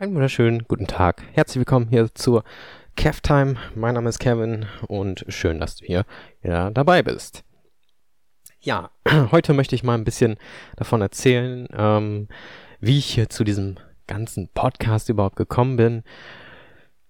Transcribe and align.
Einen 0.00 0.14
wunderschönen 0.14 0.64
guten 0.66 0.86
Tag. 0.86 1.22
Herzlich 1.34 1.58
willkommen 1.58 1.88
hier 1.90 2.08
zur 2.14 2.42
Kev 2.96 3.20
Time. 3.20 3.56
Mein 3.74 3.96
Name 3.96 4.08
ist 4.08 4.18
Kevin 4.18 4.64
und 4.88 5.26
schön, 5.28 5.60
dass 5.60 5.76
du 5.76 5.84
hier 5.84 6.06
wieder 6.40 6.70
dabei 6.70 7.02
bist. 7.02 7.44
Ja, 8.60 8.92
heute 9.30 9.52
möchte 9.52 9.74
ich 9.74 9.82
mal 9.82 9.96
ein 9.96 10.04
bisschen 10.04 10.38
davon 10.76 11.02
erzählen, 11.02 11.68
ähm, 11.76 12.28
wie 12.80 12.96
ich 12.96 13.12
hier 13.12 13.28
zu 13.28 13.44
diesem 13.44 13.76
ganzen 14.06 14.48
Podcast 14.48 15.10
überhaupt 15.10 15.36
gekommen 15.36 15.76
bin, 15.76 16.02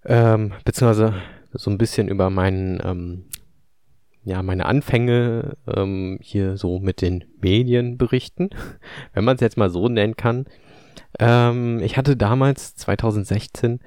ähm, 0.05 0.55
beziehungsweise 0.65 1.15
so 1.53 1.71
ein 1.71 1.79
bisschen 1.79 2.09
über 2.09 2.29
meinen, 2.29 2.81
ähm, 2.85 3.25
ja, 4.25 4.43
meine 4.43 4.67
Anfänge 4.67 5.57
ähm, 5.69 6.19
hier 6.21 6.57
so 6.57 6.81
mit 6.81 7.03
den 7.03 7.23
Medien 7.41 7.99
berichten, 7.99 8.51
wenn 9.13 9.23
man 9.23 9.37
es 9.37 9.43
jetzt 9.43 9.57
mal 9.57 9.71
so 9.71 9.89
nennen 9.89 10.17
kann. 10.17 10.47
Ähm, 11.19 11.81
ich 11.81 11.97
hatte 11.97 12.17
damals 12.17 12.75
2016, 12.77 13.81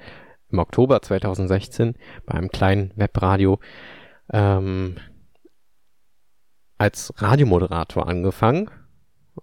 im 0.50 0.58
Oktober 0.58 1.02
2016, 1.02 1.94
bei 2.26 2.34
einem 2.34 2.48
kleinen 2.48 2.92
Webradio 2.96 3.58
ähm, 4.32 4.96
als 6.78 7.12
Radiomoderator 7.16 8.06
angefangen. 8.06 8.70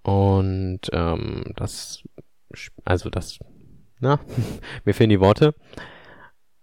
Und 0.03 0.81
ähm, 0.93 1.43
das, 1.55 2.03
also 2.85 3.09
das, 3.09 3.39
na, 3.99 4.19
mir 4.85 4.93
fehlen 4.93 5.09
die 5.09 5.19
Worte. 5.19 5.53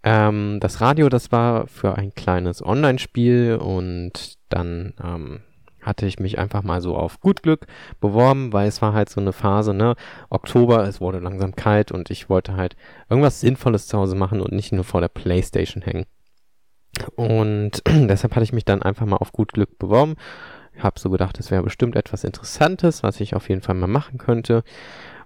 Ähm, 0.02 0.59
das 0.60 0.80
Radio, 0.80 1.09
das 1.09 1.32
war 1.32 1.66
für 1.66 1.96
ein 1.96 2.14
kleines 2.14 2.64
Online-Spiel 2.64 3.59
und 3.60 4.38
dann 4.48 4.95
ähm, 5.02 5.40
hatte 5.88 6.06
ich 6.06 6.20
mich 6.20 6.38
einfach 6.38 6.62
mal 6.62 6.80
so 6.80 6.97
auf 6.97 7.20
gut 7.20 7.42
Glück 7.42 7.66
beworben, 8.01 8.52
weil 8.52 8.69
es 8.69 8.80
war 8.80 8.92
halt 8.92 9.09
so 9.09 9.20
eine 9.20 9.33
Phase, 9.33 9.74
ne, 9.74 9.96
Oktober, 10.30 10.87
es 10.87 11.01
wurde 11.01 11.19
langsam 11.19 11.56
kalt 11.56 11.91
und 11.91 12.10
ich 12.10 12.29
wollte 12.29 12.56
halt 12.56 12.77
irgendwas 13.10 13.41
Sinnvolles 13.41 13.88
zu 13.88 13.98
Hause 13.98 14.15
machen 14.15 14.41
und 14.41 14.52
nicht 14.52 14.73
nur 14.73 14.84
vor 14.84 15.01
der 15.01 15.09
Playstation 15.09 15.82
hängen. 15.82 16.06
Und 17.16 17.82
deshalb 17.88 18.35
hatte 18.35 18.45
ich 18.45 18.52
mich 18.52 18.65
dann 18.65 18.82
einfach 18.82 19.07
mal 19.07 19.16
auf 19.16 19.32
gut 19.32 19.52
Glück 19.52 19.79
beworben. 19.79 20.15
Habe 20.79 21.01
so 21.01 21.10
gedacht, 21.10 21.40
es 21.40 21.51
wäre 21.51 21.65
bestimmt 21.65 21.96
etwas 21.96 22.23
Interessantes, 22.23 23.02
was 23.02 23.21
ich 23.21 23.34
auf 23.34 23.49
jeden 23.49 23.62
Fall 23.62 23.74
mal 23.74 23.88
machen 23.88 24.18
könnte. 24.18 24.62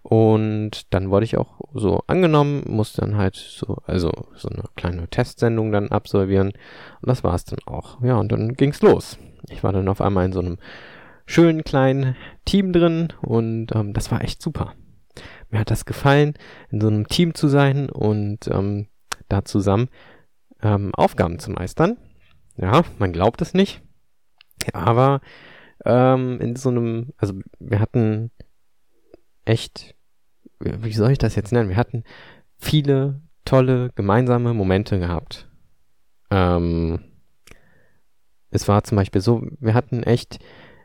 Und 0.03 0.93
dann 0.95 1.11
wurde 1.11 1.25
ich 1.25 1.37
auch 1.37 1.61
so 1.75 2.03
angenommen, 2.07 2.65
musste 2.67 3.03
dann 3.03 3.17
halt 3.17 3.37
so, 3.37 3.77
also 3.87 4.11
so 4.35 4.49
eine 4.49 4.65
kleine 4.77 5.09
Testsendung 5.09 5.71
dann 5.71 5.91
absolvieren. 5.91 6.49
Und 6.49 7.09
das 7.09 7.23
war 7.23 7.35
es 7.35 7.45
dann 7.45 7.61
auch. 7.67 8.03
Ja, 8.03 8.17
und 8.17 8.33
dann 8.33 8.55
ging's 8.55 8.83
los. 8.83 9.19
Ich 9.49 9.63
war 9.63 9.73
dann 9.73 9.89
auf 9.89 10.01
einmal 10.01 10.27
in 10.27 10.33
so 10.33 10.41
einem 10.41 10.59
schönen 11.27 11.65
kleinen 11.65 12.17
Team 12.45 12.73
drin 12.73 13.09
und 13.21 13.75
ähm, 13.75 13.93
das 13.93 14.11
war 14.11 14.23
echt 14.23 14.43
super. 14.43 14.75
Mir 15.51 15.61
hat 15.61 15.71
das 15.71 15.85
gefallen, 15.85 16.35
in 16.71 16.81
so 16.81 16.89
einem 16.89 17.07
Team 17.07 17.35
zu 17.35 17.49
sein 17.49 17.91
und 17.91 18.49
ähm, 18.49 18.89
da 19.29 19.45
zusammen 19.45 19.89
ähm, 20.63 20.95
Aufgaben 20.95 21.39
zu 21.39 21.51
meistern. 21.51 21.99
Ja, 22.57 22.83
man 22.99 23.13
glaubt 23.13 23.43
es 23.43 23.55
nicht. 23.55 23.83
Aber 24.73 25.21
ähm, 25.85 26.41
in 26.41 26.57
so 26.57 26.71
einem, 26.71 27.13
also 27.17 27.35
wir 27.59 27.81
hatten 27.81 28.31
echt, 29.45 29.95
wie 30.61 30.93
soll 30.93 31.13
ich 31.13 31.19
das 31.19 31.35
jetzt 31.35 31.53
nennen? 31.53 31.69
Wir 31.69 31.77
hatten 31.77 32.05
viele 32.59 33.21
tolle 33.45 33.91
gemeinsame 33.95 34.55
Momente 34.55 34.99
gehabt. 34.99 35.49
Ähm, 36.31 37.12
es 38.53 38.69
war 38.69 38.85
zum 38.85 38.97
Beispiel 38.97 39.21
so, 39.21 39.43
wir 39.61 39.75
hatten 39.75 40.03
echt, 40.03 40.39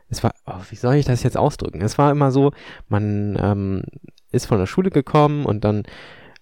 es 0.08 0.24
war, 0.24 0.34
oh, 0.46 0.60
wie 0.70 0.76
soll 0.76 0.96
ich 0.96 1.06
das 1.06 1.22
jetzt 1.22 1.36
ausdrücken? 1.36 1.80
Es 1.80 1.98
war 1.98 2.10
immer 2.10 2.32
so, 2.32 2.52
man 2.88 3.38
ähm, 3.40 3.82
ist 4.32 4.46
von 4.46 4.58
der 4.58 4.66
Schule 4.66 4.90
gekommen 4.90 5.46
und 5.46 5.64
dann 5.64 5.84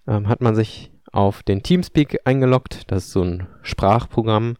ähm, 0.07 0.27
hat 0.27 0.41
man 0.41 0.55
sich 0.55 0.91
auf 1.11 1.43
den 1.43 1.63
Teamspeak 1.63 2.21
eingeloggt, 2.25 2.91
das 2.91 3.05
ist 3.05 3.11
so 3.11 3.21
ein 3.21 3.47
Sprachprogramm, 3.61 4.55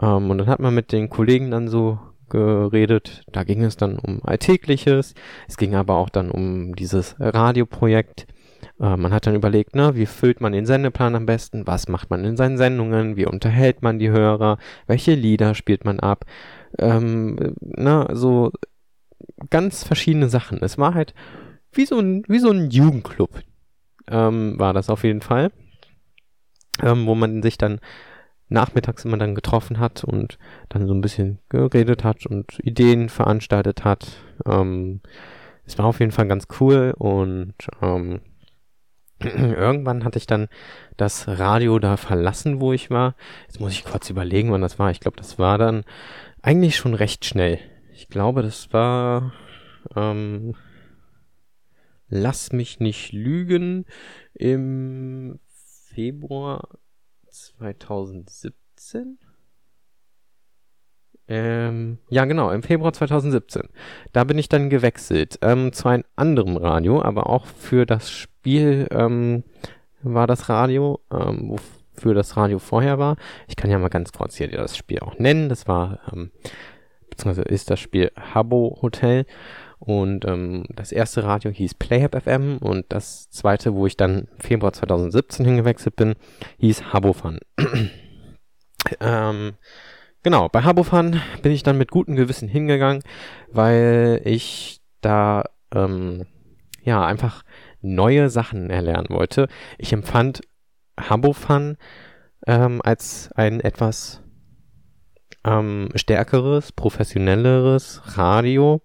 ähm, 0.00 0.30
und 0.30 0.38
dann 0.38 0.46
hat 0.46 0.60
man 0.60 0.74
mit 0.74 0.92
den 0.92 1.10
Kollegen 1.10 1.50
dann 1.50 1.68
so 1.68 1.98
geredet. 2.28 3.22
Da 3.32 3.44
ging 3.44 3.62
es 3.62 3.76
dann 3.76 3.98
um 3.98 4.22
Alltägliches. 4.24 5.14
Es 5.48 5.56
ging 5.56 5.74
aber 5.74 5.96
auch 5.96 6.08
dann 6.08 6.30
um 6.30 6.74
dieses 6.74 7.16
Radioprojekt. 7.18 8.26
Äh, 8.80 8.96
man 8.96 9.12
hat 9.12 9.26
dann 9.26 9.34
überlegt, 9.34 9.74
ne, 9.74 9.94
wie 9.94 10.06
füllt 10.06 10.40
man 10.40 10.52
den 10.52 10.66
Sendeplan 10.66 11.14
am 11.14 11.26
besten? 11.26 11.66
Was 11.66 11.88
macht 11.88 12.10
man 12.10 12.24
in 12.24 12.36
seinen 12.36 12.56
Sendungen? 12.56 13.16
Wie 13.16 13.26
unterhält 13.26 13.82
man 13.82 13.98
die 13.98 14.10
Hörer? 14.10 14.58
Welche 14.86 15.14
Lieder 15.14 15.54
spielt 15.54 15.84
man 15.84 16.00
ab? 16.00 16.24
Ähm, 16.78 17.54
ne, 17.60 18.08
so 18.12 18.52
ganz 19.50 19.84
verschiedene 19.84 20.28
Sachen. 20.28 20.62
Es 20.62 20.78
war 20.78 20.94
halt 20.94 21.14
wie 21.72 21.86
so 21.86 21.98
ein, 21.98 22.24
wie 22.28 22.38
so 22.38 22.50
ein 22.50 22.70
Jugendclub, 22.70 23.42
ähm, 24.08 24.58
war 24.58 24.72
das 24.72 24.90
auf 24.90 25.04
jeden 25.04 25.20
Fall. 25.20 25.52
Ähm, 26.82 27.06
wo 27.06 27.14
man 27.14 27.42
sich 27.42 27.58
dann 27.58 27.80
nachmittags 28.48 29.04
immer 29.04 29.18
dann 29.18 29.34
getroffen 29.34 29.78
hat 29.78 30.02
und 30.02 30.38
dann 30.70 30.86
so 30.86 30.94
ein 30.94 31.02
bisschen 31.02 31.38
geredet 31.50 32.04
hat 32.04 32.26
und 32.26 32.58
Ideen 32.60 33.08
veranstaltet 33.08 33.84
hat. 33.84 34.24
Ähm, 34.46 35.00
es 35.66 35.78
war 35.78 35.84
auf 35.84 36.00
jeden 36.00 36.10
Fall 36.10 36.26
ganz 36.26 36.46
cool 36.58 36.94
und 36.96 37.54
ähm, 37.82 38.20
irgendwann 39.24 40.04
hatte 40.04 40.18
ich 40.18 40.26
dann 40.26 40.48
das 40.96 41.28
Radio 41.28 41.78
da 41.78 41.96
verlassen, 41.96 42.60
wo 42.60 42.72
ich 42.72 42.90
war. 42.90 43.14
Jetzt 43.46 43.60
muss 43.60 43.72
ich 43.72 43.84
kurz 43.84 44.10
überlegen, 44.10 44.50
wann 44.52 44.62
das 44.62 44.78
war. 44.78 44.90
Ich 44.90 45.00
glaube, 45.00 45.16
das 45.16 45.38
war 45.38 45.58
dann 45.58 45.84
eigentlich 46.42 46.76
schon 46.76 46.94
recht 46.94 47.24
schnell. 47.24 47.58
Ich 47.92 48.08
glaube, 48.08 48.42
das 48.42 48.72
war 48.72 49.32
ähm, 49.96 50.54
Lass 52.12 52.50
mich 52.50 52.80
nicht 52.80 53.12
lügen 53.12 53.86
im 54.34 55.38
Februar 55.46 56.68
2017? 57.30 59.20
Ähm, 61.32 61.98
ja, 62.08 62.24
genau, 62.24 62.50
im 62.50 62.64
Februar 62.64 62.92
2017. 62.92 63.62
Da 64.12 64.24
bin 64.24 64.36
ich 64.36 64.48
dann 64.48 64.68
gewechselt 64.68 65.38
ähm, 65.42 65.72
zu 65.72 65.88
einem 65.88 66.02
anderen 66.16 66.56
Radio, 66.56 67.00
aber 67.00 67.30
auch 67.30 67.46
für 67.46 67.86
das 67.86 68.10
Spiel 68.10 68.88
ähm, 68.90 69.44
war 70.02 70.26
das 70.26 70.48
Radio, 70.48 70.98
ähm, 71.12 71.50
wofür 71.50 72.14
das 72.14 72.36
Radio 72.36 72.58
vorher 72.58 72.98
war. 72.98 73.16
Ich 73.46 73.54
kann 73.54 73.70
ja 73.70 73.78
mal 73.78 73.90
ganz 73.90 74.12
kurz 74.12 74.36
hier 74.36 74.48
das 74.48 74.76
Spiel 74.76 74.98
auch 74.98 75.20
nennen. 75.20 75.48
Das 75.48 75.68
war, 75.68 76.00
ähm, 76.12 76.32
beziehungsweise 77.08 77.42
ist 77.42 77.70
das 77.70 77.78
Spiel 77.78 78.10
Habbo 78.34 78.80
Hotel. 78.82 79.24
Und 79.78 80.24
ähm, 80.26 80.64
das 80.74 80.90
erste 80.90 81.22
Radio 81.22 81.52
hieß 81.52 81.74
Playhab 81.74 82.20
FM 82.20 82.58
und 82.58 82.86
das 82.88 83.30
zweite, 83.30 83.72
wo 83.74 83.86
ich 83.86 83.96
dann 83.96 84.26
Februar 84.38 84.72
2017 84.72 85.46
hingewechselt 85.46 85.94
bin, 85.94 86.16
hieß 86.58 86.92
Habofan. 86.92 87.38
ähm, 89.00 89.52
genau, 90.22 90.48
bei 90.48 90.62
Habofan 90.62 91.20
bin 91.42 91.52
ich 91.52 91.62
dann 91.62 91.78
mit 91.78 91.90
gutem 91.90 92.16
Gewissen 92.16 92.48
hingegangen, 92.48 93.02
weil 93.50 94.20
ich 94.24 94.80
da 95.00 95.44
ähm, 95.74 96.26
ja 96.82 97.04
einfach 97.04 97.42
neue 97.80 98.30
Sachen 98.30 98.70
erlernen 98.70 99.08
wollte. 99.10 99.48
Ich 99.78 99.92
empfand 99.92 100.42
Habofan 100.98 101.76
ähm, 102.46 102.80
als 102.84 103.30
ein 103.34 103.60
etwas 103.60 104.22
ähm, 105.44 105.88
stärkeres, 105.94 106.72
professionelleres 106.72 108.02
Radio 108.16 108.82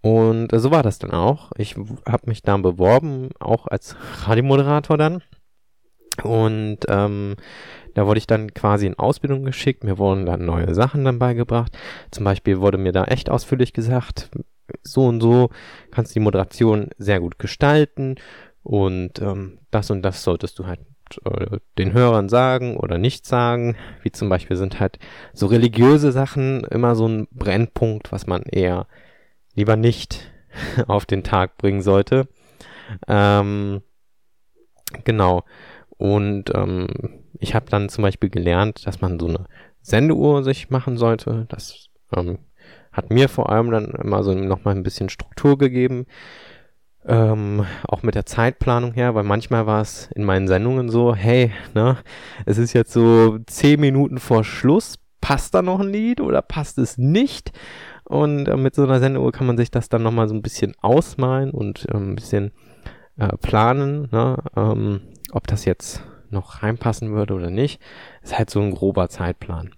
und 0.00 0.50
so 0.52 0.70
war 0.70 0.82
das 0.82 0.98
dann 0.98 1.10
auch. 1.10 1.50
Ich 1.56 1.76
habe 1.76 2.26
mich 2.26 2.42
da 2.42 2.56
beworben, 2.56 3.30
auch 3.40 3.66
als 3.66 3.96
Radiomoderator 4.26 4.96
dann. 4.96 5.22
Und 6.24 6.78
ähm, 6.88 7.36
da 7.94 8.06
wurde 8.06 8.18
ich 8.18 8.26
dann 8.26 8.54
quasi 8.54 8.86
in 8.86 8.98
Ausbildung 8.98 9.44
geschickt. 9.44 9.84
Mir 9.84 9.98
wurden 9.98 10.26
dann 10.26 10.44
neue 10.44 10.74
Sachen 10.74 11.04
dann 11.04 11.18
beigebracht. 11.18 11.76
Zum 12.10 12.24
Beispiel 12.24 12.60
wurde 12.60 12.78
mir 12.78 12.92
da 12.92 13.04
echt 13.04 13.30
ausführlich 13.30 13.72
gesagt, 13.72 14.30
so 14.82 15.06
und 15.06 15.20
so 15.20 15.50
kannst 15.90 16.12
du 16.12 16.20
die 16.20 16.24
Moderation 16.24 16.90
sehr 16.98 17.20
gut 17.20 17.38
gestalten 17.38 18.16
und 18.62 19.20
ähm, 19.20 19.58
das 19.70 19.90
und 19.90 20.02
das 20.02 20.22
solltest 20.22 20.58
du 20.58 20.66
halt 20.66 20.80
äh, 21.24 21.58
den 21.78 21.92
Hörern 21.92 22.28
sagen 22.28 22.76
oder 22.76 22.98
nicht 22.98 23.26
sagen. 23.26 23.76
Wie 24.02 24.12
zum 24.12 24.28
Beispiel 24.28 24.56
sind 24.56 24.78
halt 24.78 24.98
so 25.32 25.46
religiöse 25.46 26.12
Sachen 26.12 26.64
immer 26.64 26.94
so 26.94 27.08
ein 27.08 27.28
Brennpunkt, 27.30 28.12
was 28.12 28.26
man 28.26 28.42
eher 28.42 28.86
lieber 29.54 29.76
nicht 29.76 30.30
auf 30.86 31.06
den 31.06 31.22
Tag 31.22 31.56
bringen 31.58 31.82
sollte. 31.82 32.28
Ähm, 33.06 33.82
genau. 35.04 35.44
Und 35.98 36.54
ähm, 36.54 36.88
ich 37.38 37.54
habe 37.54 37.66
dann 37.68 37.88
zum 37.88 38.02
Beispiel 38.02 38.30
gelernt, 38.30 38.86
dass 38.86 39.00
man 39.00 39.18
so 39.18 39.26
eine 39.26 39.46
Sendeuhr 39.82 40.42
sich 40.42 40.70
machen 40.70 40.96
sollte. 40.96 41.46
Das 41.48 41.88
ähm, 42.16 42.38
hat 42.92 43.10
mir 43.10 43.28
vor 43.28 43.50
allem 43.50 43.70
dann 43.70 43.90
immer 43.90 44.22
so 44.22 44.34
nochmal 44.34 44.74
ein 44.74 44.82
bisschen 44.82 45.08
Struktur 45.08 45.58
gegeben. 45.58 46.06
Ähm, 47.06 47.64
auch 47.86 48.02
mit 48.02 48.14
der 48.14 48.26
Zeitplanung 48.26 48.92
her, 48.92 49.14
weil 49.14 49.24
manchmal 49.24 49.66
war 49.66 49.80
es 49.80 50.10
in 50.14 50.24
meinen 50.24 50.48
Sendungen 50.48 50.90
so, 50.90 51.14
hey, 51.14 51.52
ne, 51.74 51.96
es 52.44 52.58
ist 52.58 52.74
jetzt 52.74 52.92
so 52.92 53.38
zehn 53.46 53.80
Minuten 53.80 54.18
vor 54.18 54.44
Schluss, 54.44 54.96
passt 55.20 55.54
da 55.54 55.62
noch 55.62 55.80
ein 55.80 55.90
Lied 55.90 56.20
oder 56.20 56.42
passt 56.42 56.76
es 56.78 56.98
nicht? 56.98 57.52
Und 58.04 58.48
äh, 58.48 58.56
mit 58.56 58.74
so 58.74 58.82
einer 58.82 59.00
Sendeuhr 59.00 59.32
kann 59.32 59.46
man 59.46 59.56
sich 59.56 59.70
das 59.70 59.88
dann 59.88 60.02
nochmal 60.02 60.28
so 60.28 60.34
ein 60.34 60.42
bisschen 60.42 60.74
ausmalen 60.80 61.50
und 61.50 61.86
äh, 61.88 61.96
ein 61.96 62.14
bisschen 62.14 62.52
äh, 63.16 63.36
planen. 63.36 64.08
Ne? 64.10 64.36
Ähm, 64.56 65.00
ob 65.32 65.46
das 65.46 65.64
jetzt 65.64 66.02
noch 66.30 66.62
reinpassen 66.62 67.12
würde 67.12 67.34
oder 67.34 67.50
nicht. 67.50 67.80
Ist 68.22 68.38
halt 68.38 68.50
so 68.50 68.60
ein 68.60 68.72
grober 68.72 69.08
Zeitplan. 69.08 69.74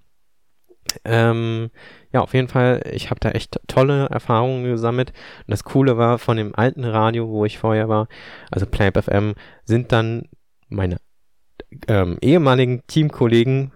Ähm, 1.04 1.70
ja, 2.12 2.20
auf 2.20 2.34
jeden 2.34 2.48
Fall, 2.48 2.82
ich 2.92 3.10
habe 3.10 3.20
da 3.20 3.30
echt 3.30 3.60
tolle 3.68 4.06
Erfahrungen 4.06 4.64
gesammelt. 4.64 5.10
Und 5.46 5.50
das 5.50 5.64
Coole 5.64 5.96
war, 5.96 6.18
von 6.18 6.36
dem 6.36 6.54
alten 6.54 6.84
Radio, 6.84 7.28
wo 7.28 7.44
ich 7.44 7.58
vorher 7.58 7.88
war, 7.88 8.08
also 8.50 8.66
Playp 8.66 9.00
FM, 9.00 9.34
sind 9.64 9.92
dann 9.92 10.28
meine 10.68 10.96
ähm, 11.86 12.18
ehemaligen 12.20 12.82
Teamkollegen 12.86 13.72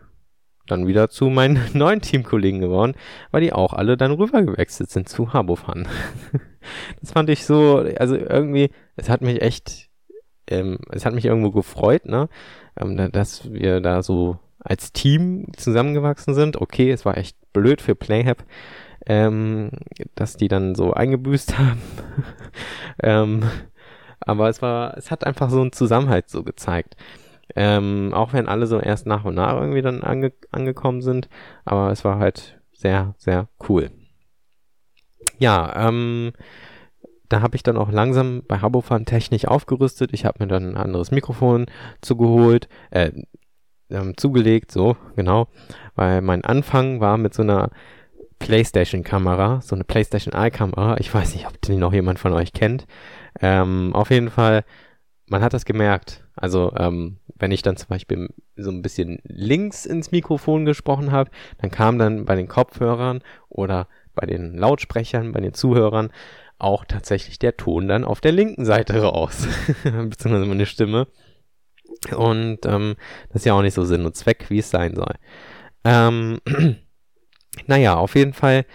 dann 0.66 0.86
wieder 0.86 1.10
zu 1.10 1.26
meinen 1.26 1.60
neuen 1.74 2.00
Teamkollegen 2.00 2.60
geworden, 2.60 2.94
weil 3.30 3.42
die 3.42 3.52
auch 3.52 3.72
alle 3.72 3.96
dann 3.96 4.12
rübergewechselt 4.12 4.90
sind 4.90 5.08
zu 5.08 5.32
Habofan. 5.32 5.86
das 7.00 7.12
fand 7.12 7.30
ich 7.30 7.44
so, 7.44 7.84
also 7.98 8.16
irgendwie, 8.16 8.70
es 8.96 9.08
hat 9.08 9.20
mich 9.20 9.42
echt, 9.42 9.90
ähm, 10.48 10.78
es 10.90 11.04
hat 11.04 11.14
mich 11.14 11.24
irgendwo 11.24 11.50
gefreut, 11.50 12.06
ne, 12.06 12.28
ähm, 12.80 13.10
dass 13.12 13.52
wir 13.52 13.80
da 13.80 14.02
so 14.02 14.38
als 14.58 14.92
Team 14.92 15.46
zusammengewachsen 15.56 16.34
sind. 16.34 16.60
Okay, 16.60 16.90
es 16.90 17.04
war 17.04 17.16
echt 17.18 17.36
blöd 17.52 17.80
für 17.80 17.94
Playhab, 17.94 18.44
ähm, 19.06 19.70
dass 20.14 20.36
die 20.36 20.48
dann 20.48 20.74
so 20.74 20.92
eingebüßt 20.92 21.58
haben. 21.58 21.82
ähm, 23.02 23.42
aber 24.20 24.48
es 24.48 24.62
war, 24.62 24.96
es 24.96 25.10
hat 25.10 25.26
einfach 25.26 25.50
so 25.50 25.60
einen 25.60 25.72
Zusammenhalt 25.72 26.30
so 26.30 26.42
gezeigt. 26.42 26.96
Ähm, 27.56 28.12
auch 28.14 28.32
wenn 28.32 28.48
alle 28.48 28.66
so 28.66 28.80
erst 28.80 29.06
nach 29.06 29.24
und 29.24 29.34
nach 29.34 29.54
irgendwie 29.54 29.82
dann 29.82 30.02
ange 30.02 30.32
angekommen 30.50 31.02
sind. 31.02 31.28
Aber 31.66 31.90
es 31.90 32.04
war 32.04 32.18
halt 32.18 32.58
sehr, 32.72 33.14
sehr 33.18 33.48
cool. 33.68 33.90
Ja, 35.38 35.88
ähm, 35.88 36.32
da 37.28 37.40
habe 37.40 37.56
ich 37.56 37.62
dann 37.62 37.76
auch 37.76 37.90
langsam 37.90 38.42
bei 38.46 38.60
Habofan 38.60 39.06
technisch 39.06 39.46
aufgerüstet. 39.46 40.10
Ich 40.12 40.24
habe 40.24 40.44
mir 40.44 40.48
dann 40.48 40.70
ein 40.70 40.76
anderes 40.76 41.10
Mikrofon 41.10 41.66
zugeholt, 42.00 42.68
äh, 42.90 43.12
ähm, 43.90 44.16
zugelegt, 44.16 44.70
so, 44.70 44.96
genau. 45.16 45.48
Weil 45.94 46.20
mein 46.20 46.44
Anfang 46.44 47.00
war 47.00 47.16
mit 47.16 47.34
so 47.34 47.42
einer 47.42 47.70
PlayStation-Kamera, 48.38 49.60
so 49.62 49.74
eine 49.74 49.84
PlayStation 49.84 50.34
Eye-Kamera. 50.34 50.98
Ich 50.98 51.12
weiß 51.12 51.34
nicht, 51.34 51.46
ob 51.46 51.60
die 51.62 51.76
noch 51.76 51.92
jemand 51.92 52.18
von 52.18 52.32
euch 52.32 52.52
kennt. 52.52 52.86
Ähm, 53.40 53.94
auf 53.94 54.10
jeden 54.10 54.30
Fall, 54.30 54.64
man 55.26 55.42
hat 55.42 55.54
das 55.54 55.64
gemerkt. 55.64 56.24
Also, 56.36 56.72
ähm, 56.76 57.18
wenn 57.36 57.52
ich 57.52 57.62
dann 57.62 57.76
zum 57.76 57.88
Beispiel 57.88 58.28
so 58.56 58.70
ein 58.70 58.82
bisschen 58.82 59.20
links 59.24 59.86
ins 59.86 60.12
Mikrofon 60.12 60.64
gesprochen 60.64 61.10
habe, 61.10 61.30
dann 61.58 61.70
kam 61.70 61.98
dann 61.98 62.24
bei 62.24 62.36
den 62.36 62.48
Kopfhörern 62.48 63.22
oder 63.48 63.88
bei 64.14 64.26
den 64.26 64.56
Lautsprechern, 64.56 65.32
bei 65.32 65.40
den 65.40 65.54
Zuhörern 65.54 66.10
auch 66.64 66.84
tatsächlich 66.84 67.38
der 67.38 67.56
Ton 67.56 67.88
dann 67.88 68.04
auf 68.04 68.20
der 68.20 68.32
linken 68.32 68.64
Seite 68.64 69.02
raus. 69.02 69.46
Beziehungsweise 69.84 70.46
meine 70.46 70.66
Stimme. 70.66 71.06
Und 72.16 72.66
ähm, 72.66 72.96
das 73.28 73.42
ist 73.42 73.46
ja 73.46 73.54
auch 73.54 73.62
nicht 73.62 73.74
so 73.74 73.84
Sinn 73.84 74.04
und 74.04 74.16
Zweck, 74.16 74.46
wie 74.48 74.58
es 74.58 74.70
sein 74.70 74.94
soll. 74.96 75.14
Ähm, 75.84 76.40
naja, 77.66 77.96
auf 77.96 78.14
jeden 78.14 78.32
Fall 78.32 78.66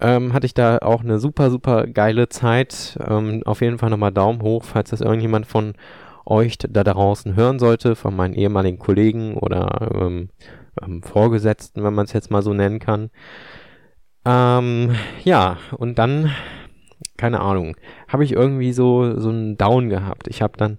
ähm, 0.00 0.32
hatte 0.32 0.46
ich 0.46 0.54
da 0.54 0.78
auch 0.78 1.02
eine 1.02 1.18
super, 1.18 1.50
super 1.50 1.86
geile 1.86 2.28
Zeit. 2.28 2.98
Ähm, 3.06 3.42
auf 3.44 3.60
jeden 3.60 3.78
Fall 3.78 3.90
nochmal 3.90 4.12
Daumen 4.12 4.42
hoch, 4.42 4.64
falls 4.64 4.90
das 4.90 5.00
irgendjemand 5.00 5.46
von 5.46 5.74
euch 6.26 6.58
da 6.58 6.84
draußen 6.84 7.36
hören 7.36 7.58
sollte, 7.58 7.96
von 7.96 8.16
meinen 8.16 8.34
ehemaligen 8.34 8.78
Kollegen 8.78 9.34
oder 9.34 9.90
ähm, 9.94 10.30
ähm, 10.82 11.02
Vorgesetzten, 11.02 11.84
wenn 11.84 11.94
man 11.94 12.06
es 12.06 12.12
jetzt 12.12 12.30
mal 12.30 12.42
so 12.42 12.52
nennen 12.54 12.78
kann. 12.78 13.10
Ähm, 14.24 14.94
ja, 15.22 15.58
und 15.76 15.98
dann, 15.98 16.30
keine 17.24 17.40
Ahnung, 17.40 17.74
habe 18.06 18.22
ich 18.22 18.32
irgendwie 18.32 18.74
so, 18.74 19.18
so 19.18 19.30
einen 19.30 19.56
Down 19.56 19.88
gehabt. 19.88 20.28
Ich 20.28 20.42
habe 20.42 20.58
dann 20.58 20.76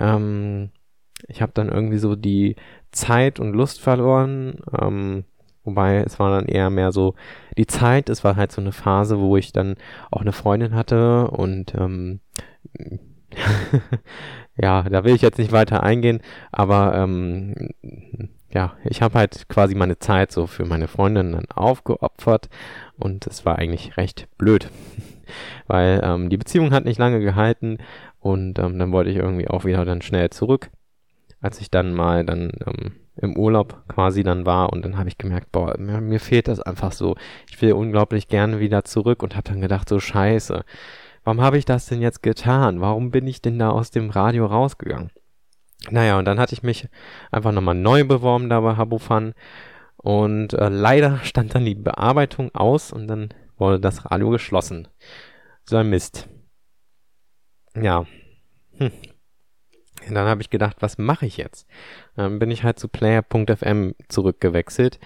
ähm, 0.00 0.70
ich 1.28 1.40
habe 1.40 1.52
dann 1.54 1.68
irgendwie 1.68 1.98
so 1.98 2.16
die 2.16 2.56
Zeit 2.90 3.38
und 3.38 3.52
Lust 3.52 3.80
verloren. 3.80 4.56
Ähm, 4.80 5.26
wobei 5.62 5.98
es 5.98 6.18
war 6.18 6.32
dann 6.32 6.46
eher 6.46 6.70
mehr 6.70 6.90
so 6.90 7.14
die 7.56 7.68
Zeit. 7.68 8.08
Es 8.08 8.24
war 8.24 8.34
halt 8.34 8.50
so 8.50 8.60
eine 8.60 8.72
Phase, 8.72 9.20
wo 9.20 9.36
ich 9.36 9.52
dann 9.52 9.76
auch 10.10 10.22
eine 10.22 10.32
Freundin 10.32 10.74
hatte 10.74 11.28
und 11.28 11.72
ähm, 11.76 12.18
ja, 14.56 14.82
da 14.82 15.04
will 15.04 15.14
ich 15.14 15.22
jetzt 15.22 15.38
nicht 15.38 15.52
weiter 15.52 15.84
eingehen, 15.84 16.20
aber 16.50 16.96
ähm, 16.96 17.54
ja, 18.50 18.74
ich 18.84 19.02
habe 19.02 19.18
halt 19.18 19.48
quasi 19.48 19.76
meine 19.76 20.00
Zeit 20.00 20.32
so 20.32 20.48
für 20.48 20.64
meine 20.64 20.88
Freundin 20.88 21.32
dann 21.32 21.46
aufgeopfert 21.54 22.48
und 22.96 23.26
es 23.28 23.44
war 23.44 23.58
eigentlich 23.58 23.96
recht 23.96 24.28
blöd, 24.36 24.70
weil 25.66 26.00
ähm, 26.02 26.30
die 26.30 26.36
Beziehung 26.36 26.72
hat 26.72 26.84
nicht 26.84 26.98
lange 26.98 27.20
gehalten 27.20 27.78
und 28.20 28.58
ähm, 28.58 28.78
dann 28.78 28.92
wollte 28.92 29.10
ich 29.10 29.16
irgendwie 29.16 29.48
auch 29.48 29.64
wieder 29.64 29.84
dann 29.84 30.02
schnell 30.02 30.30
zurück 30.30 30.70
als 31.40 31.60
ich 31.60 31.70
dann 31.70 31.94
mal 31.94 32.24
dann 32.24 32.52
ähm, 32.66 32.92
im 33.16 33.36
Urlaub 33.36 33.82
quasi 33.88 34.22
dann 34.22 34.44
war 34.44 34.72
und 34.72 34.84
dann 34.84 34.98
habe 34.98 35.08
ich 35.08 35.16
gemerkt, 35.16 35.52
boah, 35.52 35.78
mir, 35.78 36.00
mir, 36.00 36.20
fehlt 36.20 36.48
das 36.48 36.60
einfach 36.60 36.92
so. 36.92 37.16
Ich 37.48 37.60
will 37.62 37.72
unglaublich 37.72 38.28
gerne 38.28 38.60
wieder 38.60 38.84
zurück 38.84 39.22
und 39.22 39.36
habe 39.36 39.48
dann 39.48 39.60
gedacht, 39.60 39.88
so 39.88 39.98
scheiße, 39.98 40.64
warum 41.24 41.40
habe 41.40 41.56
ich 41.56 41.64
das 41.64 41.86
denn 41.86 42.02
jetzt 42.02 42.22
getan? 42.22 42.80
Warum 42.80 43.10
bin 43.10 43.26
ich 43.26 43.40
denn 43.40 43.58
da 43.58 43.70
aus 43.70 43.90
dem 43.90 44.10
Radio 44.10 44.46
rausgegangen? 44.46 45.10
Naja, 45.90 46.18
und 46.18 46.26
dann 46.26 46.38
hatte 46.38 46.54
ich 46.54 46.62
mich 46.62 46.88
einfach 47.30 47.52
nochmal 47.52 47.74
neu 47.74 48.04
beworben 48.04 48.50
da 48.50 48.60
bei 48.60 48.76
Habofan 48.76 49.34
und 49.96 50.52
äh, 50.52 50.68
leider 50.68 51.18
stand 51.22 51.54
dann 51.54 51.64
die 51.64 51.74
Bearbeitung 51.74 52.54
aus 52.54 52.92
und 52.92 53.06
dann 53.06 53.28
wurde 53.56 53.80
das 53.80 54.10
Radio 54.10 54.30
geschlossen. 54.30 54.88
So 55.64 55.76
ein 55.76 55.90
Mist. 55.90 56.28
Ja. 57.74 58.06
Hm, 58.78 58.90
und 60.08 60.14
dann 60.14 60.28
habe 60.28 60.42
ich 60.42 60.50
gedacht, 60.50 60.76
was 60.80 60.98
mache 60.98 61.26
ich 61.26 61.36
jetzt? 61.36 61.66
Dann 62.14 62.38
bin 62.38 62.50
ich 62.50 62.62
halt 62.62 62.78
zu 62.78 62.88
player.fm 62.88 63.94
zurückgewechselt. 64.08 65.00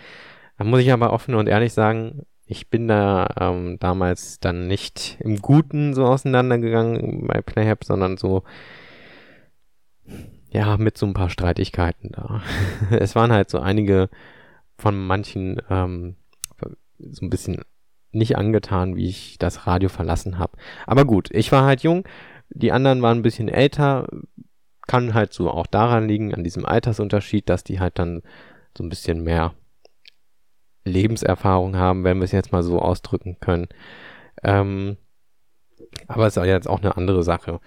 Da 0.59 0.65
muss 0.65 0.81
ich 0.81 0.93
aber 0.93 1.13
offen 1.13 1.35
und 1.35 1.49
ehrlich 1.49 1.73
sagen, 1.73 2.27
ich 2.45 2.69
bin 2.69 2.89
da 2.89 3.29
ähm, 3.39 3.79
damals 3.79 4.41
dann 4.41 4.67
nicht 4.67 5.17
im 5.21 5.41
Guten 5.41 5.95
so 5.95 6.05
auseinandergegangen 6.05 7.27
bei 7.29 7.41
Playhab, 7.41 7.85
sondern 7.85 8.17
so, 8.17 8.43
ja, 10.51 10.77
mit 10.77 10.99
so 10.99 11.07
ein 11.07 11.15
paar 11.15 11.31
Streitigkeiten 11.31 12.11
da. 12.11 12.43
es 12.91 13.15
waren 13.15 13.33
halt 13.33 13.49
so 13.49 13.61
einige 13.61 14.11
von 14.77 14.99
manchen 14.99 15.63
ähm, 15.71 16.17
so 16.99 17.25
ein 17.25 17.31
bisschen 17.31 17.63
nicht 18.13 18.37
angetan, 18.37 18.97
wie 18.97 19.09
ich 19.09 19.39
das 19.39 19.67
Radio 19.67 19.89
verlassen 19.89 20.39
habe. 20.39 20.53
Aber 20.87 21.05
gut, 21.05 21.29
ich 21.33 21.53
war 21.53 21.65
halt 21.65 21.83
jung, 21.83 22.05
die 22.51 22.73
anderen 22.73 23.03
waren 23.03 23.19
ein 23.19 23.23
bisschen 23.23 23.49
älter, 23.49 24.09
kann 24.87 25.15
halt 25.15 25.33
so 25.33 25.51
auch 25.51 25.67
daran 25.67 26.09
liegen, 26.09 26.35
an 26.35 26.45
diesem 26.45 26.67
Altersunterschied, 26.67 27.49
dass 27.49 27.63
die 27.63 27.79
halt 27.79 27.99
dann 27.99 28.23
so 28.77 28.83
ein 28.83 28.89
bisschen 28.89 29.23
mehr 29.23 29.55
Lebenserfahrung 30.85 31.77
haben, 31.77 32.05
wenn 32.05 32.19
wir 32.19 32.25
es 32.25 32.33
jetzt 32.33 32.53
mal 32.53 32.63
so 32.63 32.81
ausdrücken 32.81 33.39
können. 33.41 33.69
Ähm, 34.43 34.97
aber 36.07 36.27
es 36.27 36.37
ist 36.37 36.45
jetzt 36.45 36.69
auch 36.69 36.81
eine 36.81 36.97
andere 36.97 37.23
Sache. 37.23 37.61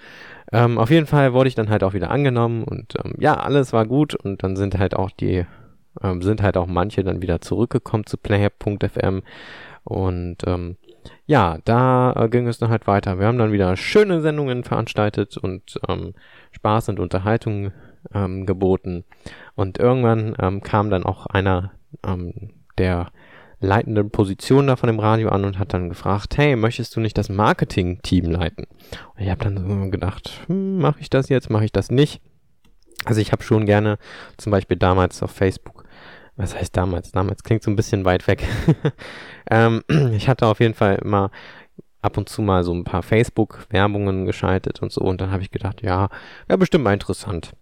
Ähm, 0.51 0.77
auf 0.77 0.89
jeden 0.89 1.07
Fall 1.07 1.33
wurde 1.33 1.47
ich 1.47 1.55
dann 1.55 1.69
halt 1.69 1.83
auch 1.83 1.93
wieder 1.93 2.11
angenommen 2.11 2.63
und 2.63 2.93
ähm, 3.03 3.15
ja, 3.19 3.35
alles 3.35 3.73
war 3.73 3.85
gut 3.85 4.15
und 4.15 4.43
dann 4.43 4.55
sind 4.55 4.77
halt 4.77 4.95
auch 4.95 5.11
die, 5.11 5.45
ähm, 6.01 6.21
sind 6.21 6.41
halt 6.41 6.57
auch 6.57 6.67
manche 6.67 7.03
dann 7.03 7.21
wieder 7.21 7.41
zurückgekommen 7.41 8.05
zu 8.05 8.17
playhab.fm 8.17 9.23
und 9.83 10.37
ähm, 10.45 10.77
ja, 11.25 11.57
da 11.65 12.13
äh, 12.13 12.29
ging 12.29 12.47
es 12.47 12.57
dann 12.57 12.69
halt 12.69 12.87
weiter. 12.87 13.19
Wir 13.19 13.27
haben 13.27 13.37
dann 13.37 13.51
wieder 13.51 13.75
schöne 13.75 14.21
Sendungen 14.21 14.63
veranstaltet 14.63 15.37
und 15.37 15.79
ähm, 15.87 16.13
Spaß 16.51 16.89
und 16.89 16.99
Unterhaltung 16.99 17.71
ähm, 18.13 18.45
geboten. 18.45 19.03
Und 19.55 19.79
irgendwann 19.79 20.35
ähm, 20.39 20.61
kam 20.61 20.89
dann 20.89 21.03
auch 21.03 21.25
einer 21.25 21.71
ähm, 22.05 22.51
der 22.77 23.11
leitenden 23.59 24.11
Position 24.11 24.67
da 24.67 24.75
von 24.75 24.87
dem 24.87 24.99
Radio 24.99 25.29
an 25.29 25.45
und 25.45 25.57
hat 25.57 25.73
dann 25.73 25.89
gefragt, 25.89 26.37
hey, 26.37 26.55
möchtest 26.55 26.95
du 26.95 26.99
nicht 26.99 27.17
das 27.17 27.29
Marketing-Team 27.29 28.29
leiten? 28.29 28.65
Und 29.15 29.21
ich 29.23 29.29
habe 29.29 29.43
dann 29.43 29.57
so 29.57 29.89
gedacht, 29.89 30.41
hm, 30.47 30.79
mache 30.79 30.99
ich 30.99 31.09
das 31.09 31.29
jetzt, 31.29 31.49
mache 31.49 31.65
ich 31.65 31.71
das 31.71 31.89
nicht? 31.89 32.21
Also 33.05 33.21
ich 33.21 33.31
habe 33.31 33.43
schon 33.43 33.65
gerne 33.65 33.97
zum 34.37 34.51
Beispiel 34.51 34.77
damals 34.77 35.23
auf 35.23 35.31
Facebook, 35.31 35.85
was 36.35 36.55
heißt 36.55 36.75
damals? 36.75 37.11
Damals 37.11 37.43
klingt 37.43 37.63
so 37.63 37.71
ein 37.71 37.75
bisschen 37.75 38.05
weit 38.05 38.27
weg. 38.27 38.43
ähm, 39.51 39.83
ich 40.13 40.27
hatte 40.27 40.47
auf 40.47 40.59
jeden 40.59 40.73
Fall 40.73 40.95
immer 40.95 41.31
ab 42.01 42.17
und 42.17 42.27
zu 42.27 42.41
mal 42.41 42.63
so 42.63 42.73
ein 42.73 42.83
paar 42.83 43.03
Facebook-Werbungen 43.03 44.25
geschaltet 44.25 44.81
und 44.81 44.91
so. 44.91 45.01
Und 45.01 45.21
dann 45.21 45.31
habe 45.31 45.43
ich 45.43 45.51
gedacht, 45.51 45.81
ja, 45.81 46.09
wäre 46.47 46.57
bestimmt 46.57 46.83
mal 46.83 46.93
interessant. 46.93 47.53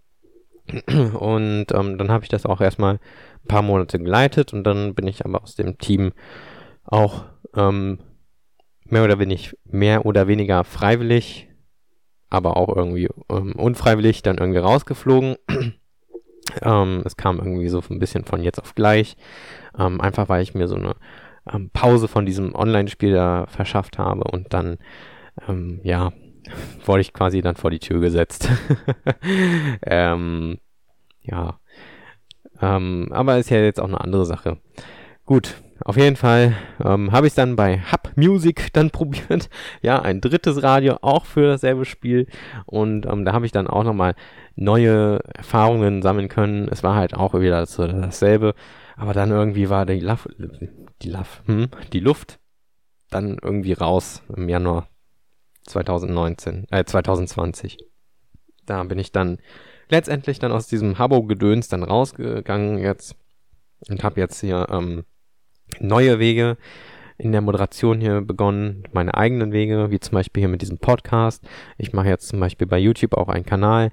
Und 0.88 1.68
ähm, 1.74 1.98
dann 1.98 2.12
habe 2.12 2.24
ich 2.24 2.30
das 2.30 2.46
auch 2.46 2.62
erstmal 2.62 2.96
ein 3.44 3.48
paar 3.48 3.63
Monate 3.63 3.98
geleitet 3.98 4.54
und 4.54 4.63
dann 4.63 4.94
bin 4.94 5.08
ich 5.08 5.25
aber 5.25 5.42
aus 5.42 5.56
dem 5.56 5.80
Team 5.80 6.13
auch 6.84 7.25
ähm, 7.56 8.00
mehr 8.86 9.04
oder 9.04 9.18
wenig, 9.18 9.58
mehr 9.66 10.06
oder 10.06 10.28
weniger 10.28 10.63
freiwillig, 10.63 11.50
aber 12.30 12.58
auch 12.58 12.74
irgendwie 12.74 13.10
ähm, 13.30 13.54
unfreiwillig 13.54 14.22
dann 14.22 14.38
irgendwie 14.38 14.60
rausgeflogen. 14.60 15.36
ähm, 16.62 17.01
es 17.05 17.17
kam 17.17 17.39
irgendwie 17.39 17.70
so 17.70 17.81
ein 17.89 18.00
bisschen 18.00 18.25
von 18.25 18.43
jetzt 18.43 18.60
auf 18.60 18.75
gleich. 18.75 19.17
Ähm, 19.77 20.01
einfach 20.01 20.29
weil 20.29 20.43
ich 20.43 20.53
mir 20.53 20.67
so 20.67 20.75
eine 20.75 20.96
ähm, 21.51 21.70
Pause 21.72 22.08
von 22.08 22.25
diesem 22.25 22.55
Online-Spiel 22.55 23.13
da 23.13 23.46
verschafft 23.48 23.98
habe 23.98 24.24
und 24.31 24.53
dann, 24.53 24.77
ähm, 25.48 25.79
ja, 25.84 26.12
wurde 26.86 27.01
ich 27.01 27.13
quasi 27.13 27.41
dann 27.41 27.55
vor 27.55 27.72
die 27.72 27.79
Tür 27.79 28.00
gesetzt. 28.00 28.50
ähm, 29.84 30.58
ja. 31.22 31.60
Ähm, 32.62 33.08
aber 33.12 33.38
ist 33.38 33.50
ja 33.50 33.58
jetzt 33.58 33.79
auch 33.79 33.88
eine 33.88 34.01
andere 34.01 34.25
Sache. 34.25 34.58
Gut, 35.25 35.55
auf 35.86 35.98
jeden 35.98 36.16
Fall 36.16 36.56
ähm, 36.84 37.12
habe 37.12 37.28
ich 37.28 37.32
es 37.32 37.36
dann 37.36 37.56
bei 37.56 37.80
Hub 37.92 38.12
Music 38.16 38.70
dann 38.74 38.92
probiert. 38.92 39.50
Ja, 39.82 40.02
ein 40.02 40.22
drittes 40.22 40.64
Radio, 40.64 40.98
auch 41.02 41.26
für 41.26 41.48
dasselbe 41.48 41.86
Spiel. 41.86 42.28
Und 42.66 43.06
ähm, 43.06 43.26
da 43.26 43.34
habe 43.34 43.46
ich 43.46 43.52
dann 43.52 43.68
auch 43.68 43.84
nochmal 43.84 44.16
neue 44.56 45.20
Erfahrungen 45.34 46.02
sammeln 46.02 46.30
können. 46.30 46.68
Es 46.70 46.84
war 46.84 46.96
halt 46.96 47.14
auch 47.14 47.34
wieder 47.34 47.66
so 47.66 47.88
dasselbe. 47.88 48.54
Aber 48.96 49.14
dann 49.14 49.32
irgendwie 49.32 49.70
war 49.70 49.86
die, 49.86 50.00
Laf 50.00 50.28
die, 51.02 51.10
Laf 51.10 51.42
hm, 51.46 51.70
die 51.94 52.00
Luft 52.00 52.40
dann 53.10 53.38
irgendwie 53.42 53.74
raus 53.74 54.24
im 54.36 54.48
Januar 54.50 54.88
2019, 55.68 56.68
äh, 56.72 56.84
2020. 56.84 57.78
Da 58.66 58.84
bin 58.84 59.00
ich 59.00 59.12
dann 59.12 59.40
letztendlich 59.90 60.40
dann 60.40 60.52
aus 60.52 60.68
diesem 60.68 60.98
Habbo-Gedöns 60.98 61.68
dann 61.68 61.84
rausgegangen 61.84 62.78
jetzt 62.78 63.16
und 63.90 64.04
habe 64.04 64.20
jetzt 64.20 64.40
hier 64.40 64.68
ähm, 64.70 65.04
neue 65.80 66.20
Wege 66.20 66.58
in 67.18 67.32
der 67.32 67.42
Moderation 67.42 68.01
hier 68.01 68.22
begonnen, 68.22 68.84
meine 68.94 69.13
eigenen 69.13 69.51
Wege, 69.51 69.92
wie 69.92 70.00
zum 70.00 70.13
Beispiel 70.13 70.42
hier 70.42 70.50
mit 70.50 70.62
diesem 70.62 70.80
Podcast. 70.80 71.44
Ich 71.78 71.94
mache 71.94 72.10
jetzt 72.10 72.28
zum 72.28 72.40
Beispiel 72.40 72.66
bei 72.68 72.80
YouTube 72.80 73.16
auch 73.16 73.30
einen 73.30 73.46
Kanal, 73.46 73.92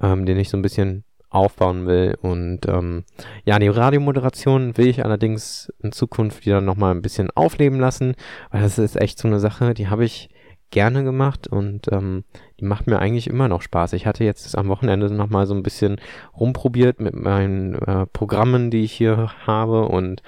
ähm, 0.00 0.24
den 0.24 0.38
ich 0.38 0.48
so 0.48 0.56
ein 0.56 0.62
bisschen 0.62 1.04
aufbauen 1.28 1.86
will. 1.86 2.16
Und 2.22 2.66
ähm, 2.68 3.04
ja, 3.44 3.58
die 3.58 3.68
Radiomoderation 3.68 4.76
will 4.76 4.88
ich 4.88 5.04
allerdings 5.04 5.72
in 5.82 5.92
Zukunft 5.92 6.44
wieder 6.46 6.60
nochmal 6.60 6.94
ein 6.94 7.02
bisschen 7.02 7.30
aufleben 7.30 7.78
lassen, 7.78 8.14
weil 8.50 8.62
das 8.62 8.78
ist 8.78 9.00
echt 9.00 9.18
so 9.18 9.28
eine 9.28 9.40
Sache, 9.40 9.74
die 9.74 9.88
habe 9.88 10.04
ich 10.04 10.30
gerne 10.70 11.02
gemacht 11.04 11.48
und 11.48 11.92
ähm, 11.92 12.24
die 12.60 12.64
macht 12.64 12.86
mir 12.86 13.00
eigentlich 13.00 13.26
immer 13.26 13.48
noch 13.48 13.62
Spaß. 13.62 13.92
Ich 13.92 14.06
hatte 14.06 14.24
jetzt 14.24 14.56
am 14.56 14.68
Wochenende 14.68 15.12
nochmal 15.12 15.46
so 15.46 15.54
ein 15.54 15.62
bisschen 15.62 16.00
rumprobiert 16.38 17.00
mit 17.00 17.14
meinen 17.14 17.74
äh, 17.74 18.06
Programmen, 18.06 18.70
die 18.70 18.84
ich 18.84 18.92
hier 18.92 19.32
habe 19.46 19.86
und 19.88 20.22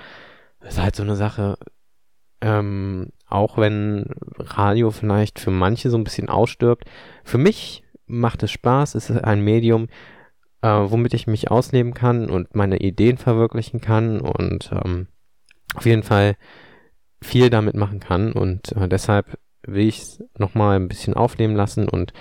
ist 0.64 0.80
halt 0.80 0.96
so 0.96 1.02
eine 1.02 1.16
Sache, 1.16 1.56
ähm, 2.40 3.10
auch 3.28 3.56
wenn 3.56 4.06
Radio 4.38 4.90
vielleicht 4.90 5.38
für 5.38 5.50
manche 5.50 5.90
so 5.90 5.96
ein 5.96 6.04
bisschen 6.04 6.28
ausstirbt, 6.28 6.84
für 7.24 7.38
mich 7.38 7.82
macht 8.06 8.42
es 8.42 8.50
Spaß, 8.50 8.94
es 8.94 9.10
ist 9.10 9.24
ein 9.24 9.40
Medium, 9.40 9.88
äh, 10.60 10.68
womit 10.68 11.14
ich 11.14 11.26
mich 11.26 11.50
ausleben 11.50 11.94
kann 11.94 12.30
und 12.30 12.54
meine 12.54 12.78
Ideen 12.78 13.16
verwirklichen 13.16 13.80
kann 13.80 14.20
und 14.20 14.70
ähm, 14.72 15.06
auf 15.74 15.86
jeden 15.86 16.02
Fall 16.02 16.36
viel 17.22 17.50
damit 17.50 17.74
machen 17.74 18.00
kann 18.00 18.32
und 18.32 18.72
äh, 18.72 18.88
deshalb 18.88 19.38
will 19.66 19.86
ich 19.86 20.00
es 20.02 20.24
nochmal 20.36 20.76
ein 20.76 20.88
bisschen 20.88 21.14
aufnehmen 21.14 21.54
lassen 21.54 21.88
und 21.88 22.12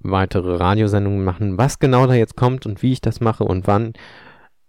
weitere 0.00 0.56
Radiosendungen 0.56 1.24
machen. 1.24 1.58
Was 1.58 1.78
genau 1.78 2.06
da 2.06 2.14
jetzt 2.14 2.36
kommt 2.36 2.66
und 2.66 2.82
wie 2.82 2.92
ich 2.92 3.00
das 3.00 3.20
mache 3.20 3.44
und 3.44 3.66
wann, 3.66 3.92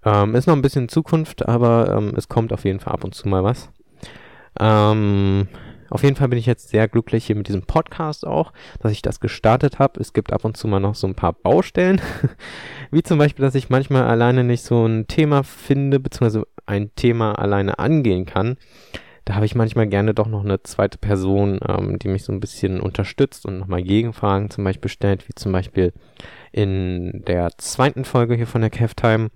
ähm, 0.05 0.36
ist 0.36 0.48
noch 0.48 0.55
ein 0.55 0.62
bisschen 0.62 0.89
Zukunft, 0.89 1.48
aber 1.48 1.95
ähm, 1.98 2.13
es 2.15 2.27
kommt 2.27 2.53
auf 2.53 2.65
jeden 2.65 2.79
Fall 2.79 2.93
ab 2.93 3.03
und 3.03 3.15
zu 3.15 3.27
mal 3.27 3.43
was. 3.43 3.69
Ähm, 4.60 5.48
auf 5.89 6.01
jeden 6.01 6.15
Fall 6.15 6.27
bin 6.29 6.39
ich 6.39 6.48
jetzt 6.48 6.69
sehr 6.69 6.88
glücklich 6.88 7.25
hier 7.25 7.36
mit 7.36 7.48
diesem 7.48 7.63
Podcast 7.63 8.25
auch, 8.25 8.51
dass 8.79 8.91
ich 8.91 9.03
das 9.03 9.19
gestartet 9.19 9.77
habe. 9.77 10.00
Es 10.00 10.13
gibt 10.13 10.33
ab 10.33 10.43
und 10.43 10.57
zu 10.57 10.67
mal 10.67 10.79
noch 10.79 10.95
so 10.95 11.05
ein 11.05 11.13
paar 11.13 11.33
Baustellen, 11.33 12.01
wie 12.91 13.03
zum 13.03 13.19
Beispiel, 13.19 13.45
dass 13.45 13.53
ich 13.53 13.69
manchmal 13.69 14.03
alleine 14.03 14.43
nicht 14.43 14.63
so 14.63 14.86
ein 14.86 15.05
Thema 15.07 15.43
finde, 15.43 16.00
beziehungsweise 16.00 16.48
ein 16.65 16.89
Thema 16.95 17.38
alleine 17.38 17.77
angehen 17.77 18.25
kann. 18.25 18.57
Da 19.25 19.36
habe 19.36 19.45
ich 19.45 19.55
manchmal 19.55 19.88
gerne 19.88 20.13
doch 20.13 20.27
noch 20.27 20.43
eine 20.43 20.63
zweite 20.63 20.98
Person, 20.98 21.60
ähm, 21.67 21.98
die 22.00 22.10
mich 22.10 22.24
so 22.24 22.33
ein 22.33 22.39
bisschen 22.39 22.81
unterstützt 22.81 23.45
und 23.45 23.60
nochmal 23.60 23.83
Gegenfragen 23.83 24.50
zum 24.50 24.63
Beispiel 24.63 24.89
stellt, 24.89 25.29
wie 25.29 25.36
zum 25.36 25.51
Beispiel 25.51 25.93
in 26.51 27.24
der 27.27 27.51
zweiten 27.57 28.03
Folge 28.03 28.36
hier 28.36 28.48
von 28.48 28.62
der 28.62 28.69
Kev 28.69 28.95
Time 28.95 29.29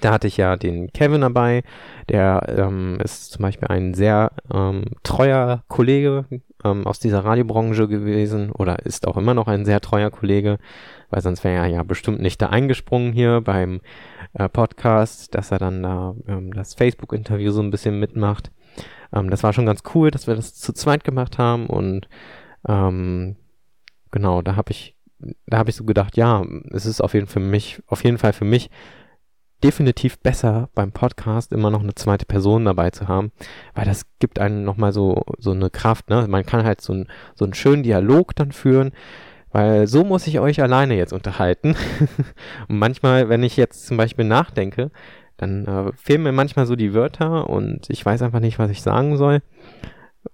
da 0.00 0.12
hatte 0.12 0.26
ich 0.26 0.36
ja 0.36 0.56
den 0.56 0.92
Kevin 0.92 1.20
dabei, 1.20 1.62
der 2.08 2.42
ähm, 2.48 2.98
ist 3.02 3.32
zum 3.32 3.42
Beispiel 3.42 3.68
ein 3.68 3.94
sehr 3.94 4.32
ähm, 4.52 4.84
treuer 5.02 5.64
Kollege 5.68 6.26
ähm, 6.64 6.86
aus 6.86 6.98
dieser 6.98 7.24
Radiobranche 7.24 7.88
gewesen 7.88 8.50
oder 8.52 8.84
ist 8.84 9.06
auch 9.06 9.16
immer 9.16 9.34
noch 9.34 9.48
ein 9.48 9.64
sehr 9.64 9.80
treuer 9.80 10.10
Kollege, 10.10 10.58
weil 11.10 11.22
sonst 11.22 11.44
wäre 11.44 11.64
er 11.64 11.66
ja 11.66 11.82
bestimmt 11.82 12.20
nicht 12.20 12.40
da 12.40 12.48
eingesprungen 12.48 13.12
hier 13.12 13.40
beim 13.40 13.80
äh, 14.34 14.48
Podcast, 14.48 15.34
dass 15.34 15.50
er 15.50 15.58
dann 15.58 15.82
da 15.82 16.14
ähm, 16.26 16.52
das 16.52 16.74
Facebook-Interview 16.74 17.50
so 17.50 17.62
ein 17.62 17.70
bisschen 17.70 17.98
mitmacht. 17.98 18.50
Ähm, 19.12 19.30
das 19.30 19.42
war 19.42 19.52
schon 19.52 19.66
ganz 19.66 19.82
cool, 19.94 20.10
dass 20.10 20.26
wir 20.26 20.36
das 20.36 20.54
zu 20.54 20.72
zweit 20.72 21.04
gemacht 21.04 21.38
haben 21.38 21.66
und 21.66 22.08
ähm, 22.68 23.36
genau, 24.10 24.42
da 24.42 24.56
habe 24.56 24.72
ich 24.72 24.96
da 25.46 25.58
habe 25.58 25.68
ich 25.68 25.76
so 25.76 25.84
gedacht, 25.84 26.16
ja, 26.16 26.42
es 26.70 26.86
ist 26.86 27.02
auf 27.02 27.12
jeden 27.14 27.26
für 27.26 27.40
mich, 27.40 27.82
auf 27.86 28.04
jeden 28.04 28.16
Fall 28.16 28.32
für 28.32 28.46
mich 28.46 28.70
definitiv 29.62 30.18
besser 30.18 30.68
beim 30.74 30.92
Podcast 30.92 31.52
immer 31.52 31.70
noch 31.70 31.82
eine 31.82 31.94
zweite 31.94 32.26
Person 32.26 32.64
dabei 32.64 32.90
zu 32.90 33.08
haben, 33.08 33.32
weil 33.74 33.84
das 33.84 34.06
gibt 34.18 34.38
einem 34.38 34.64
nochmal 34.64 34.92
so, 34.92 35.24
so 35.38 35.52
eine 35.52 35.70
Kraft, 35.70 36.10
ne? 36.10 36.26
Man 36.28 36.46
kann 36.46 36.64
halt 36.64 36.80
so, 36.80 36.92
ein, 36.92 37.08
so 37.34 37.44
einen 37.44 37.54
schönen 37.54 37.82
Dialog 37.82 38.34
dann 38.36 38.52
führen, 38.52 38.92
weil 39.52 39.86
so 39.86 40.04
muss 40.04 40.26
ich 40.26 40.40
euch 40.40 40.62
alleine 40.62 40.96
jetzt 40.96 41.12
unterhalten. 41.12 41.76
und 42.68 42.78
manchmal, 42.78 43.28
wenn 43.28 43.42
ich 43.42 43.56
jetzt 43.56 43.86
zum 43.86 43.96
Beispiel 43.96 44.24
nachdenke, 44.24 44.90
dann 45.36 45.66
äh, 45.66 45.92
fehlen 45.96 46.22
mir 46.22 46.32
manchmal 46.32 46.66
so 46.66 46.76
die 46.76 46.94
Wörter 46.94 47.48
und 47.48 47.88
ich 47.88 48.04
weiß 48.04 48.22
einfach 48.22 48.40
nicht, 48.40 48.58
was 48.58 48.70
ich 48.70 48.82
sagen 48.82 49.16
soll. 49.16 49.40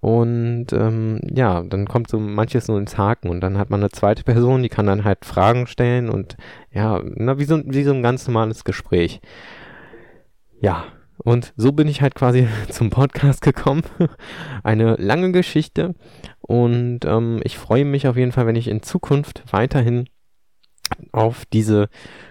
Und 0.00 0.72
ähm, 0.72 1.20
ja, 1.32 1.62
dann 1.62 1.86
kommt 1.86 2.10
so 2.10 2.18
manches 2.18 2.66
so 2.66 2.76
ins 2.76 2.98
Haken 2.98 3.28
und 3.28 3.40
dann 3.40 3.56
hat 3.56 3.70
man 3.70 3.80
eine 3.80 3.90
zweite 3.90 4.24
Person, 4.24 4.62
die 4.62 4.68
kann 4.68 4.86
dann 4.86 5.04
halt 5.04 5.24
Fragen 5.24 5.66
stellen 5.66 6.08
und 6.08 6.36
ja, 6.72 7.00
na, 7.04 7.38
wie, 7.38 7.44
so, 7.44 7.62
wie 7.64 7.84
so 7.84 7.92
ein 7.92 8.02
ganz 8.02 8.26
normales 8.26 8.64
Gespräch. 8.64 9.20
Ja, 10.60 10.84
und 11.18 11.52
so 11.56 11.72
bin 11.72 11.88
ich 11.88 12.02
halt 12.02 12.14
quasi 12.14 12.48
zum 12.68 12.90
Podcast 12.90 13.42
gekommen. 13.42 13.82
Eine 14.64 14.96
lange 14.96 15.32
Geschichte 15.32 15.94
und 16.40 17.00
ähm, 17.04 17.40
ich 17.44 17.56
freue 17.56 17.84
mich 17.84 18.08
auf 18.08 18.16
jeden 18.16 18.32
Fall, 18.32 18.46
wenn 18.46 18.56
ich 18.56 18.68
in 18.68 18.82
Zukunft 18.82 19.44
weiterhin 19.52 20.08
auf 21.12 21.44
diese 21.46 21.88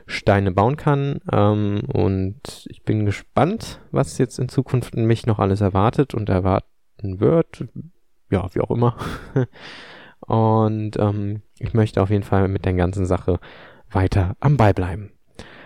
Steine 0.07 0.51
bauen 0.51 0.77
kann. 0.77 1.19
Ähm, 1.31 1.81
und 1.93 2.67
ich 2.69 2.83
bin 2.83 3.05
gespannt, 3.05 3.81
was 3.91 4.17
jetzt 4.17 4.39
in 4.39 4.50
Zukunft 4.50 4.95
mich 4.95 5.25
noch 5.25 5.39
alles 5.39 5.62
erwartet 5.62 6.13
und 6.13 6.29
erwartet 6.29 6.69
wird. 7.01 7.65
Ja, 8.29 8.47
wie 8.53 8.61
auch 8.61 8.71
immer. 8.71 8.97
Und 10.19 10.97
ähm, 10.97 11.41
ich 11.59 11.73
möchte 11.73 12.01
auf 12.01 12.09
jeden 12.09 12.23
Fall 12.23 12.47
mit 12.47 12.65
der 12.65 12.73
ganzen 12.73 13.05
Sache 13.05 13.39
weiter 13.91 14.35
am 14.39 14.57
Ball 14.57 14.73
bleiben. 14.73 15.11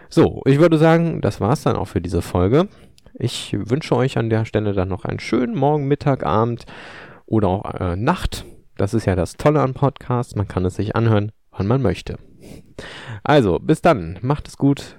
So, 0.09 0.41
ich 0.45 0.59
würde 0.59 0.77
sagen, 0.77 1.21
das 1.21 1.39
war's 1.39 1.63
dann 1.63 1.75
auch 1.75 1.85
für 1.85 2.01
diese 2.01 2.21
Folge. 2.21 2.67
Ich 3.13 3.55
wünsche 3.57 3.95
euch 3.95 4.17
an 4.17 4.29
der 4.29 4.45
Stelle 4.45 4.73
dann 4.73 4.89
noch 4.89 5.05
einen 5.05 5.19
schönen 5.19 5.55
Morgen, 5.55 5.87
Mittag, 5.87 6.25
Abend 6.25 6.65
oder 7.25 7.47
auch 7.47 7.73
äh, 7.75 7.95
Nacht. 7.95 8.45
Das 8.77 8.93
ist 8.93 9.05
ja 9.05 9.15
das 9.15 9.33
Tolle 9.33 9.61
an 9.61 9.73
Podcasts. 9.73 10.35
Man 10.35 10.47
kann 10.47 10.65
es 10.65 10.75
sich 10.75 10.95
anhören, 10.95 11.31
wann 11.51 11.67
man 11.67 11.81
möchte. 11.81 12.17
Also, 13.23 13.59
bis 13.59 13.81
dann. 13.81 14.17
Macht 14.21 14.47
es 14.47 14.57
gut. 14.57 14.97